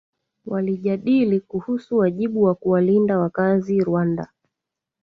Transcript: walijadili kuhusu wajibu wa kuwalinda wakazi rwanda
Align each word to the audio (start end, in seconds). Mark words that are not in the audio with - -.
walijadili 0.45 1.39
kuhusu 1.39 1.97
wajibu 1.97 2.43
wa 2.43 2.55
kuwalinda 2.55 3.19
wakazi 3.19 3.79
rwanda 3.79 4.27